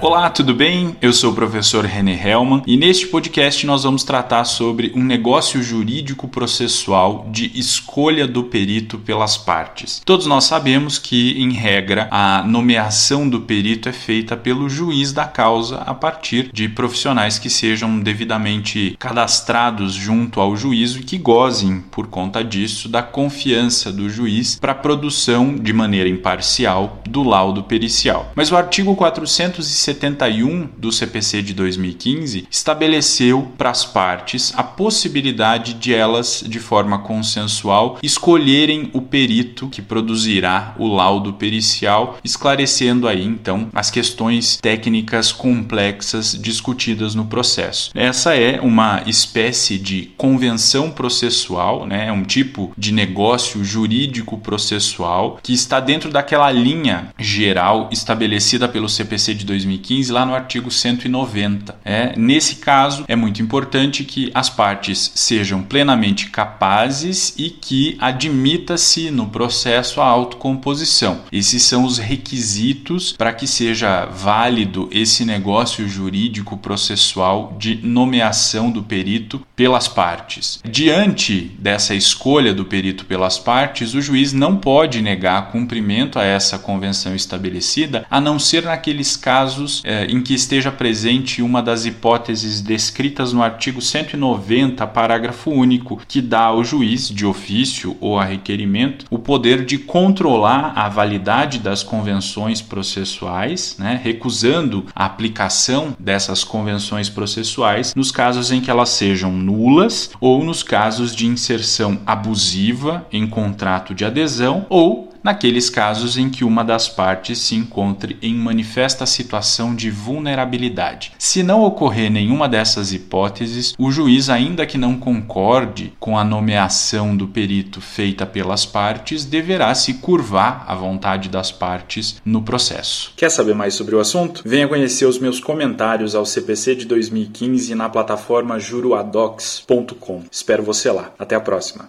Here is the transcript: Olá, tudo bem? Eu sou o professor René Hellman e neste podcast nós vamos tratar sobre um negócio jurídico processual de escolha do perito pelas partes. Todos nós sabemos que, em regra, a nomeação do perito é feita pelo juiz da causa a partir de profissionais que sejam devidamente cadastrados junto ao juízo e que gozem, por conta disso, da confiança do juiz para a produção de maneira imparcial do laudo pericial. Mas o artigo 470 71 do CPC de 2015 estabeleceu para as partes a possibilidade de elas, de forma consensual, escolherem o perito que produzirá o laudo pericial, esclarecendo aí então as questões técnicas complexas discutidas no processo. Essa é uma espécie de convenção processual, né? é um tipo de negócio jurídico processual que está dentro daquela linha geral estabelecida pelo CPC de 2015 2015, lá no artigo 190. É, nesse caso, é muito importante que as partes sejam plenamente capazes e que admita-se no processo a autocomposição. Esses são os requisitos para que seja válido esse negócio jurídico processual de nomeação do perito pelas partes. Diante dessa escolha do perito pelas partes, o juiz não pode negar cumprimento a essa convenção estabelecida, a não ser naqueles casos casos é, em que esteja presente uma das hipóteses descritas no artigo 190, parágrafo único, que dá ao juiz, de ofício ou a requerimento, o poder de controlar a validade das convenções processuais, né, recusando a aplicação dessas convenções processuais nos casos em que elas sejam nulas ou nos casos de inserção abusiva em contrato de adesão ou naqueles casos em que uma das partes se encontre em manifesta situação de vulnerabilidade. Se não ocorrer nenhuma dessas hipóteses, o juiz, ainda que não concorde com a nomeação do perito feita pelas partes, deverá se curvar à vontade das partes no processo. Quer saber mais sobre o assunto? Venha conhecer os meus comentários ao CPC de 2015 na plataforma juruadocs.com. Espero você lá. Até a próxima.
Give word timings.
Olá, 0.00 0.28
tudo 0.28 0.54
bem? 0.54 0.96
Eu 1.00 1.14
sou 1.14 1.32
o 1.32 1.34
professor 1.34 1.84
René 1.86 2.12
Hellman 2.12 2.62
e 2.66 2.76
neste 2.76 3.06
podcast 3.06 3.64
nós 3.64 3.84
vamos 3.84 4.04
tratar 4.04 4.44
sobre 4.44 4.92
um 4.94 5.02
negócio 5.02 5.62
jurídico 5.62 6.28
processual 6.28 7.26
de 7.30 7.50
escolha 7.58 8.26
do 8.26 8.44
perito 8.44 8.98
pelas 8.98 9.38
partes. 9.38 10.02
Todos 10.04 10.26
nós 10.26 10.44
sabemos 10.44 10.98
que, 10.98 11.40
em 11.40 11.52
regra, 11.52 12.06
a 12.10 12.42
nomeação 12.42 13.26
do 13.26 13.40
perito 13.40 13.88
é 13.88 13.92
feita 13.92 14.36
pelo 14.36 14.68
juiz 14.68 15.10
da 15.10 15.24
causa 15.24 15.78
a 15.78 15.94
partir 15.94 16.50
de 16.52 16.68
profissionais 16.68 17.38
que 17.38 17.48
sejam 17.48 17.98
devidamente 17.98 18.96
cadastrados 18.98 19.94
junto 19.94 20.38
ao 20.38 20.54
juízo 20.54 20.98
e 21.00 21.04
que 21.04 21.16
gozem, 21.16 21.80
por 21.90 22.08
conta 22.08 22.44
disso, 22.44 22.90
da 22.90 23.02
confiança 23.02 23.90
do 23.90 24.10
juiz 24.10 24.56
para 24.56 24.72
a 24.72 24.76
produção 24.76 25.54
de 25.56 25.72
maneira 25.72 26.10
imparcial 26.10 27.00
do 27.08 27.22
laudo 27.22 27.62
pericial. 27.62 28.30
Mas 28.34 28.52
o 28.52 28.56
artigo 28.56 28.94
470 28.94 29.93
71 29.94 30.68
do 30.76 30.90
CPC 30.90 31.40
de 31.42 31.54
2015 31.54 32.48
estabeleceu 32.50 33.52
para 33.56 33.70
as 33.70 33.84
partes 33.84 34.52
a 34.56 34.62
possibilidade 34.62 35.74
de 35.74 35.94
elas, 35.94 36.42
de 36.46 36.58
forma 36.58 36.98
consensual, 36.98 37.98
escolherem 38.02 38.90
o 38.92 39.00
perito 39.00 39.68
que 39.68 39.80
produzirá 39.80 40.74
o 40.78 40.88
laudo 40.88 41.34
pericial, 41.34 42.18
esclarecendo 42.24 43.06
aí 43.06 43.24
então 43.24 43.68
as 43.72 43.90
questões 43.90 44.56
técnicas 44.56 45.30
complexas 45.30 46.36
discutidas 46.40 47.14
no 47.14 47.26
processo. 47.26 47.90
Essa 47.94 48.34
é 48.34 48.60
uma 48.60 49.02
espécie 49.06 49.78
de 49.78 50.12
convenção 50.16 50.90
processual, 50.90 51.86
né? 51.86 52.08
é 52.08 52.12
um 52.12 52.24
tipo 52.24 52.72
de 52.76 52.92
negócio 52.92 53.64
jurídico 53.64 54.38
processual 54.38 55.38
que 55.42 55.52
está 55.52 55.78
dentro 55.78 56.10
daquela 56.10 56.50
linha 56.50 57.08
geral 57.18 57.88
estabelecida 57.92 58.68
pelo 58.68 58.88
CPC 58.88 59.34
de 59.34 59.44
2015 59.44 59.73
2015, 59.74 60.12
lá 60.12 60.24
no 60.24 60.34
artigo 60.34 60.70
190. 60.70 61.76
É, 61.84 62.14
nesse 62.16 62.56
caso, 62.56 63.04
é 63.08 63.16
muito 63.16 63.42
importante 63.42 64.04
que 64.04 64.30
as 64.34 64.48
partes 64.48 65.12
sejam 65.14 65.62
plenamente 65.62 66.30
capazes 66.30 67.34
e 67.36 67.50
que 67.50 67.96
admita-se 68.00 69.10
no 69.10 69.28
processo 69.28 70.00
a 70.00 70.06
autocomposição. 70.06 71.22
Esses 71.32 71.62
são 71.62 71.84
os 71.84 71.98
requisitos 71.98 73.12
para 73.12 73.32
que 73.32 73.46
seja 73.46 74.06
válido 74.06 74.88
esse 74.92 75.24
negócio 75.24 75.88
jurídico 75.88 76.56
processual 76.56 77.56
de 77.58 77.76
nomeação 77.82 78.70
do 78.70 78.82
perito 78.82 79.40
pelas 79.56 79.88
partes. 79.88 80.60
Diante 80.64 81.52
dessa 81.58 81.94
escolha 81.94 82.52
do 82.54 82.64
perito 82.64 83.04
pelas 83.04 83.38
partes, 83.38 83.94
o 83.94 84.00
juiz 84.00 84.32
não 84.32 84.56
pode 84.56 85.00
negar 85.02 85.50
cumprimento 85.50 86.18
a 86.18 86.24
essa 86.24 86.58
convenção 86.58 87.14
estabelecida, 87.14 88.06
a 88.10 88.20
não 88.20 88.38
ser 88.38 88.64
naqueles 88.64 89.16
casos 89.16 89.63
casos 89.64 89.82
é, 89.84 90.04
em 90.06 90.20
que 90.20 90.34
esteja 90.34 90.70
presente 90.70 91.42
uma 91.42 91.62
das 91.62 91.86
hipóteses 91.86 92.60
descritas 92.60 93.32
no 93.32 93.42
artigo 93.42 93.80
190, 93.80 94.86
parágrafo 94.88 95.50
único, 95.50 96.00
que 96.06 96.20
dá 96.20 96.44
ao 96.44 96.62
juiz, 96.62 97.08
de 97.08 97.24
ofício 97.24 97.96
ou 98.00 98.18
a 98.18 98.24
requerimento, 98.24 99.06
o 99.10 99.18
poder 99.18 99.64
de 99.64 99.78
controlar 99.78 100.72
a 100.76 100.88
validade 100.88 101.58
das 101.58 101.82
convenções 101.82 102.60
processuais, 102.60 103.76
né, 103.78 103.98
recusando 104.02 104.86
a 104.94 105.06
aplicação 105.06 105.94
dessas 105.98 106.44
convenções 106.44 107.08
processuais 107.08 107.94
nos 107.94 108.10
casos 108.10 108.50
em 108.50 108.60
que 108.60 108.70
elas 108.70 108.90
sejam 108.90 109.32
nulas 109.32 110.10
ou 110.20 110.44
nos 110.44 110.62
casos 110.62 111.14
de 111.14 111.26
inserção 111.26 111.98
abusiva 112.06 113.06
em 113.12 113.26
contrato 113.26 113.94
de 113.94 114.04
adesão 114.04 114.66
ou 114.68 115.13
naqueles 115.24 115.70
casos 115.70 116.18
em 116.18 116.28
que 116.28 116.44
uma 116.44 116.62
das 116.62 116.86
partes 116.86 117.38
se 117.38 117.54
encontre 117.54 118.18
em 118.20 118.34
manifesta 118.34 119.06
situação 119.06 119.74
de 119.74 119.90
vulnerabilidade. 119.90 121.12
Se 121.18 121.42
não 121.42 121.62
ocorrer 121.62 122.10
nenhuma 122.10 122.46
dessas 122.46 122.92
hipóteses, 122.92 123.74
o 123.78 123.90
juiz, 123.90 124.28
ainda 124.28 124.66
que 124.66 124.76
não 124.76 124.98
concorde 124.98 125.94
com 125.98 126.18
a 126.18 126.24
nomeação 126.24 127.16
do 127.16 127.26
perito 127.26 127.80
feita 127.80 128.26
pelas 128.26 128.66
partes, 128.66 129.24
deverá 129.24 129.74
se 129.74 129.94
curvar 129.94 130.64
à 130.68 130.74
vontade 130.74 131.30
das 131.30 131.50
partes 131.50 132.20
no 132.24 132.42
processo. 132.42 133.12
Quer 133.16 133.30
saber 133.30 133.54
mais 133.54 133.74
sobre 133.74 133.94
o 133.94 134.00
assunto? 134.00 134.42
Venha 134.44 134.68
conhecer 134.68 135.06
os 135.06 135.18
meus 135.18 135.40
comentários 135.40 136.14
ao 136.14 136.26
CPC 136.26 136.74
de 136.74 136.84
2015 136.84 137.74
na 137.74 137.88
plataforma 137.88 138.58
juruadocs.com. 138.58 140.24
Espero 140.30 140.62
você 140.62 140.90
lá. 140.90 141.12
Até 141.18 141.34
a 141.34 141.40
próxima. 141.40 141.88